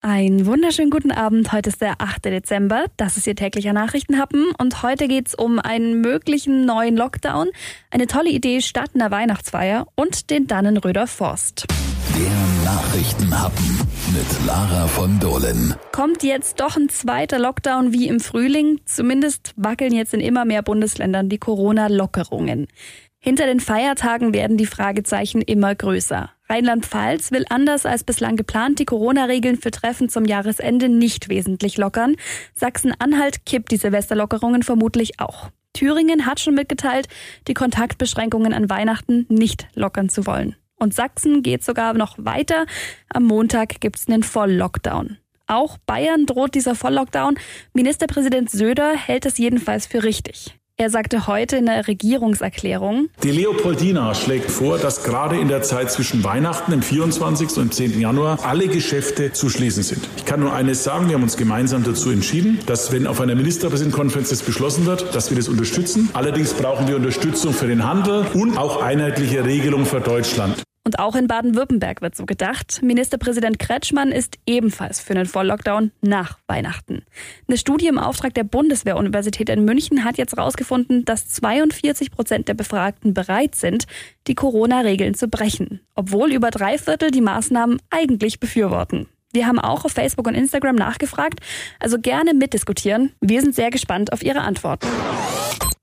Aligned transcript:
Einen 0.00 0.46
wunderschönen 0.46 0.90
guten 0.90 1.10
Abend. 1.10 1.50
Heute 1.50 1.70
ist 1.70 1.80
der 1.80 2.00
8. 2.00 2.26
Dezember. 2.26 2.84
Das 2.96 3.16
ist 3.16 3.26
Ihr 3.26 3.34
täglicher 3.34 3.72
Nachrichtenhappen. 3.72 4.52
Und 4.56 4.84
heute 4.84 5.08
geht 5.08 5.26
es 5.26 5.34
um 5.34 5.58
einen 5.58 6.00
möglichen 6.00 6.64
neuen 6.64 6.96
Lockdown, 6.96 7.48
eine 7.90 8.06
tolle 8.06 8.30
Idee 8.30 8.60
statt 8.60 8.90
einer 8.94 9.10
Weihnachtsfeier 9.10 9.88
und 9.96 10.30
den 10.30 10.46
Dannenröder 10.46 11.08
Forst. 11.08 11.66
Der 12.16 12.64
Nachrichtenhappen 12.64 13.78
mit 14.12 14.46
Lara 14.46 14.86
von 14.86 15.18
Dohlen. 15.18 15.74
Kommt 15.90 16.22
jetzt 16.22 16.60
doch 16.60 16.76
ein 16.76 16.88
zweiter 16.88 17.40
Lockdown 17.40 17.92
wie 17.92 18.06
im 18.06 18.20
Frühling? 18.20 18.80
Zumindest 18.84 19.52
wackeln 19.56 19.92
jetzt 19.92 20.14
in 20.14 20.20
immer 20.20 20.44
mehr 20.44 20.62
Bundesländern 20.62 21.28
die 21.28 21.38
Corona-Lockerungen. 21.38 22.68
Hinter 23.18 23.46
den 23.46 23.58
Feiertagen 23.58 24.32
werden 24.32 24.56
die 24.58 24.66
Fragezeichen 24.66 25.42
immer 25.42 25.74
größer. 25.74 26.30
Rheinland-Pfalz 26.48 27.30
will 27.30 27.44
anders 27.50 27.84
als 27.86 28.04
bislang 28.04 28.36
geplant 28.36 28.78
die 28.78 28.84
Corona-Regeln 28.84 29.56
für 29.56 29.70
Treffen 29.70 30.08
zum 30.08 30.24
Jahresende 30.24 30.88
nicht 30.88 31.28
wesentlich 31.28 31.76
lockern. 31.76 32.16
Sachsen-Anhalt 32.54 33.44
kippt 33.44 33.70
die 33.70 33.76
Silvesterlockerungen 33.76 34.62
vermutlich 34.62 35.20
auch. 35.20 35.50
Thüringen 35.74 36.26
hat 36.26 36.40
schon 36.40 36.54
mitgeteilt, 36.54 37.08
die 37.46 37.54
Kontaktbeschränkungen 37.54 38.52
an 38.52 38.70
Weihnachten 38.70 39.26
nicht 39.28 39.68
lockern 39.74 40.08
zu 40.08 40.26
wollen. 40.26 40.56
Und 40.76 40.94
Sachsen 40.94 41.42
geht 41.42 41.64
sogar 41.64 41.92
noch 41.94 42.16
weiter. 42.18 42.66
Am 43.08 43.24
Montag 43.24 43.80
gibt 43.80 43.98
es 43.98 44.08
einen 44.08 44.22
Volllockdown. 44.22 45.18
Auch 45.46 45.78
Bayern 45.78 46.26
droht 46.26 46.54
dieser 46.54 46.74
Volllockdown. 46.74 47.38
Ministerpräsident 47.72 48.50
Söder 48.50 48.94
hält 48.94 49.26
es 49.26 49.38
jedenfalls 49.38 49.86
für 49.86 50.02
richtig. 50.02 50.58
Er 50.80 50.90
sagte 50.90 51.26
heute 51.26 51.56
in 51.56 51.66
der 51.66 51.88
Regierungserklärung, 51.88 53.08
Die 53.24 53.32
Leopoldina 53.32 54.14
schlägt 54.14 54.48
vor, 54.48 54.78
dass 54.78 55.02
gerade 55.02 55.36
in 55.36 55.48
der 55.48 55.62
Zeit 55.62 55.90
zwischen 55.90 56.22
Weihnachten, 56.22 56.70
dem 56.70 56.82
24. 56.82 57.56
und 57.56 57.74
10. 57.74 58.00
Januar, 58.00 58.38
alle 58.44 58.68
Geschäfte 58.68 59.32
zu 59.32 59.48
schließen 59.48 59.82
sind. 59.82 60.08
Ich 60.16 60.24
kann 60.24 60.38
nur 60.38 60.52
eines 60.52 60.84
sagen, 60.84 61.08
wir 61.08 61.16
haben 61.16 61.24
uns 61.24 61.36
gemeinsam 61.36 61.82
dazu 61.82 62.10
entschieden, 62.10 62.60
dass 62.66 62.92
wenn 62.92 63.08
auf 63.08 63.20
einer 63.20 63.34
Ministerpräsidentenkonferenz 63.34 64.28
das 64.28 64.44
beschlossen 64.44 64.86
wird, 64.86 65.16
dass 65.16 65.30
wir 65.30 65.36
das 65.36 65.48
unterstützen. 65.48 66.10
Allerdings 66.12 66.54
brauchen 66.54 66.86
wir 66.86 66.94
Unterstützung 66.94 67.52
für 67.52 67.66
den 67.66 67.84
Handel 67.84 68.24
und 68.32 68.56
auch 68.56 68.80
einheitliche 68.80 69.44
Regelungen 69.44 69.84
für 69.84 70.00
Deutschland. 70.00 70.62
Und 70.88 71.00
auch 71.00 71.16
in 71.16 71.26
Baden-Württemberg 71.26 72.00
wird 72.00 72.16
so 72.16 72.24
gedacht. 72.24 72.80
Ministerpräsident 72.80 73.58
Kretschmann 73.58 74.10
ist 74.10 74.38
ebenfalls 74.46 75.00
für 75.00 75.12
einen 75.12 75.26
Volllockdown 75.26 75.92
nach 76.00 76.38
Weihnachten. 76.46 77.04
Eine 77.46 77.58
Studie 77.58 77.88
im 77.88 77.98
Auftrag 77.98 78.32
der 78.32 78.44
Bundeswehr-Universität 78.44 79.50
in 79.50 79.66
München 79.66 80.02
hat 80.02 80.16
jetzt 80.16 80.34
herausgefunden, 80.34 81.04
dass 81.04 81.28
42 81.28 82.10
Prozent 82.10 82.48
der 82.48 82.54
Befragten 82.54 83.12
bereit 83.12 83.54
sind, 83.54 83.84
die 84.28 84.34
Corona-Regeln 84.34 85.12
zu 85.12 85.28
brechen, 85.28 85.80
obwohl 85.94 86.32
über 86.32 86.50
drei 86.50 86.78
Viertel 86.78 87.10
die 87.10 87.20
Maßnahmen 87.20 87.82
eigentlich 87.90 88.40
befürworten. 88.40 89.08
Wir 89.30 89.46
haben 89.46 89.58
auch 89.58 89.84
auf 89.84 89.92
Facebook 89.92 90.26
und 90.26 90.34
Instagram 90.34 90.76
nachgefragt, 90.76 91.40
also 91.80 91.98
gerne 91.98 92.32
mitdiskutieren. 92.32 93.12
Wir 93.20 93.42
sind 93.42 93.54
sehr 93.54 93.68
gespannt 93.68 94.10
auf 94.14 94.22
Ihre 94.22 94.40
Antworten. 94.40 94.88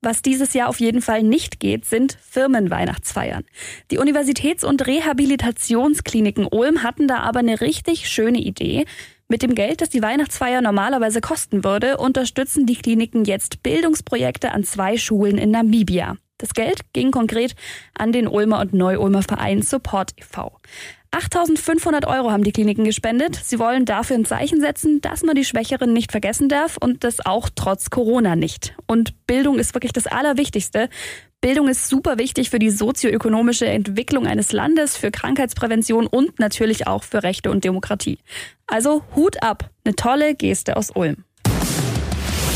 Was 0.00 0.22
dieses 0.22 0.54
Jahr 0.54 0.68
auf 0.68 0.78
jeden 0.78 1.02
Fall 1.02 1.24
nicht 1.24 1.58
geht, 1.58 1.84
sind 1.84 2.18
Firmenweihnachtsfeiern. 2.22 3.44
Die 3.90 3.98
Universitäts- 3.98 4.62
und 4.62 4.86
Rehabilitationskliniken 4.86 6.46
Ulm 6.46 6.84
hatten 6.84 7.08
da 7.08 7.18
aber 7.18 7.40
eine 7.40 7.60
richtig 7.60 8.08
schöne 8.08 8.38
Idee. 8.38 8.84
Mit 9.26 9.42
dem 9.42 9.56
Geld, 9.56 9.80
das 9.80 9.90
die 9.90 10.00
Weihnachtsfeier 10.00 10.62
normalerweise 10.62 11.20
kosten 11.20 11.64
würde, 11.64 11.96
unterstützen 11.96 12.64
die 12.64 12.76
Kliniken 12.76 13.24
jetzt 13.24 13.62
Bildungsprojekte 13.64 14.52
an 14.52 14.62
zwei 14.62 14.96
Schulen 14.96 15.36
in 15.36 15.50
Namibia. 15.50 16.16
Das 16.38 16.54
Geld 16.54 16.92
ging 16.92 17.10
konkret 17.10 17.54
an 17.94 18.12
den 18.12 18.28
Ulmer 18.28 18.60
und 18.60 18.72
Neu-Ulmer 18.72 19.22
Verein 19.22 19.62
Support 19.62 20.12
e.V. 20.16 20.56
8500 21.10 22.06
Euro 22.06 22.30
haben 22.30 22.44
die 22.44 22.52
Kliniken 22.52 22.84
gespendet. 22.84 23.34
Sie 23.42 23.58
wollen 23.58 23.84
dafür 23.84 24.16
ein 24.16 24.24
Zeichen 24.24 24.60
setzen, 24.60 25.00
dass 25.00 25.22
man 25.22 25.34
die 25.34 25.44
Schwächeren 25.44 25.92
nicht 25.92 26.12
vergessen 26.12 26.48
darf 26.48 26.76
und 26.78 27.02
das 27.02 27.24
auch 27.24 27.48
trotz 27.54 27.90
Corona 27.90 28.36
nicht. 28.36 28.74
Und 28.86 29.26
Bildung 29.26 29.58
ist 29.58 29.74
wirklich 29.74 29.92
das 29.92 30.06
Allerwichtigste. 30.06 30.88
Bildung 31.40 31.68
ist 31.68 31.88
super 31.88 32.18
wichtig 32.18 32.50
für 32.50 32.58
die 32.58 32.70
sozioökonomische 32.70 33.66
Entwicklung 33.66 34.26
eines 34.26 34.52
Landes, 34.52 34.96
für 34.96 35.10
Krankheitsprävention 35.10 36.06
und 36.06 36.38
natürlich 36.38 36.86
auch 36.86 37.04
für 37.04 37.22
Rechte 37.22 37.50
und 37.50 37.64
Demokratie. 37.64 38.18
Also 38.66 39.02
Hut 39.14 39.42
ab, 39.42 39.70
eine 39.84 39.94
tolle 39.94 40.34
Geste 40.34 40.76
aus 40.76 40.90
Ulm. 40.90 41.24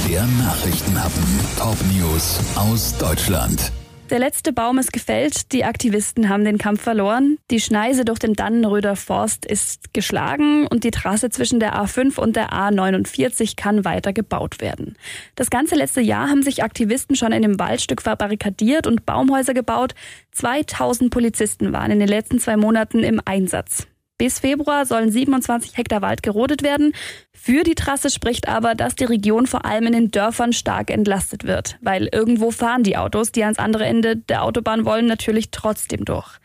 Der 0.08 0.26
Nachrichtenhappen. 0.26 1.22
Top 1.56 1.76
News 1.92 2.40
aus 2.56 2.98
Deutschland. 2.98 3.70
Der 4.10 4.18
letzte 4.18 4.52
Baum 4.52 4.78
ist 4.78 4.92
gefällt, 4.92 5.52
die 5.52 5.64
Aktivisten 5.64 6.28
haben 6.28 6.44
den 6.44 6.58
Kampf 6.58 6.82
verloren. 6.82 7.38
Die 7.50 7.60
Schneise 7.60 8.04
durch 8.04 8.18
den 8.18 8.34
Dannenröder 8.34 8.96
Forst 8.96 9.46
ist 9.46 9.94
geschlagen 9.94 10.66
und 10.66 10.84
die 10.84 10.90
Trasse 10.90 11.30
zwischen 11.30 11.60
der 11.60 11.80
A5 11.80 12.18
und 12.18 12.36
der 12.36 12.50
A49 12.50 13.56
kann 13.56 13.84
weiter 13.84 14.12
gebaut 14.12 14.60
werden. 14.60 14.96
Das 15.36 15.50
ganze 15.50 15.76
letzte 15.76 16.00
Jahr 16.00 16.28
haben 16.28 16.42
sich 16.42 16.64
Aktivisten 16.64 17.14
schon 17.14 17.32
in 17.32 17.42
dem 17.42 17.58
Waldstück 17.58 18.02
verbarrikadiert 18.02 18.86
und 18.86 19.06
Baumhäuser 19.06 19.54
gebaut. 19.54 19.94
2000 20.32 21.10
Polizisten 21.10 21.72
waren 21.72 21.92
in 21.92 22.00
den 22.00 22.08
letzten 22.08 22.38
zwei 22.38 22.56
Monaten 22.56 23.04
im 23.04 23.20
Einsatz. 23.24 23.86
Bis 24.22 24.38
Februar 24.38 24.86
sollen 24.86 25.10
27 25.10 25.76
Hektar 25.76 26.00
Wald 26.00 26.22
gerodet 26.22 26.62
werden. 26.62 26.92
Für 27.32 27.64
die 27.64 27.74
Trasse 27.74 28.08
spricht 28.08 28.46
aber, 28.46 28.76
dass 28.76 28.94
die 28.94 29.02
Region 29.02 29.48
vor 29.48 29.64
allem 29.64 29.88
in 29.88 29.94
den 29.94 30.10
Dörfern 30.12 30.52
stark 30.52 30.92
entlastet 30.92 31.42
wird, 31.42 31.76
weil 31.80 32.08
irgendwo 32.12 32.52
fahren 32.52 32.84
die 32.84 32.96
Autos, 32.96 33.32
die 33.32 33.42
ans 33.42 33.58
andere 33.58 33.84
Ende 33.84 34.14
der 34.14 34.44
Autobahn 34.44 34.84
wollen, 34.84 35.06
natürlich 35.06 35.50
trotzdem 35.50 36.04
durch. 36.04 36.38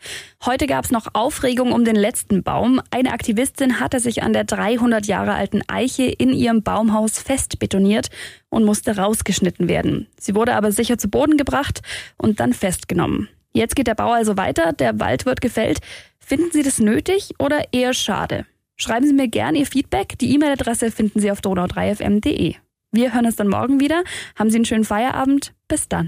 Heute 0.44 0.66
gab 0.66 0.86
es 0.86 0.90
noch 0.90 1.06
Aufregung 1.12 1.70
um 1.70 1.84
den 1.84 1.94
letzten 1.94 2.42
Baum. 2.42 2.80
Eine 2.90 3.12
Aktivistin 3.12 3.78
hatte 3.78 4.00
sich 4.00 4.24
an 4.24 4.32
der 4.32 4.42
300 4.42 5.06
Jahre 5.06 5.34
alten 5.34 5.62
Eiche 5.68 6.06
in 6.06 6.30
ihrem 6.30 6.64
Baumhaus 6.64 7.20
festbetoniert 7.20 8.08
und 8.48 8.64
musste 8.64 8.96
rausgeschnitten 8.96 9.68
werden. 9.68 10.08
Sie 10.18 10.34
wurde 10.34 10.56
aber 10.56 10.72
sicher 10.72 10.98
zu 10.98 11.06
Boden 11.06 11.36
gebracht 11.36 11.82
und 12.16 12.40
dann 12.40 12.54
festgenommen. 12.54 13.28
Jetzt 13.52 13.74
geht 13.74 13.86
der 13.86 13.94
Bau 13.94 14.12
also 14.12 14.36
weiter, 14.36 14.72
der 14.72 15.00
Wald 15.00 15.26
wird 15.26 15.40
gefällt. 15.40 15.80
Finden 16.20 16.50
Sie 16.52 16.62
das 16.62 16.78
nötig 16.78 17.30
oder 17.38 17.72
eher 17.72 17.94
schade? 17.94 18.46
Schreiben 18.76 19.06
Sie 19.06 19.12
mir 19.12 19.28
gerne 19.28 19.58
Ihr 19.58 19.66
Feedback. 19.66 20.18
Die 20.18 20.32
E-Mail-Adresse 20.34 20.90
finden 20.90 21.20
Sie 21.20 21.30
auf 21.30 21.40
donau3fm.de. 21.40 22.54
Wir 22.92 23.14
hören 23.14 23.26
uns 23.26 23.36
dann 23.36 23.48
morgen 23.48 23.80
wieder. 23.80 24.04
Haben 24.36 24.50
Sie 24.50 24.56
einen 24.56 24.64
schönen 24.64 24.84
Feierabend. 24.84 25.52
Bis 25.66 25.88
dann. 25.88 26.06